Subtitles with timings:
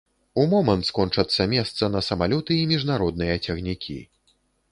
[0.43, 4.01] У момант скончацца месца на самалёты і міжнародныя цягнікі.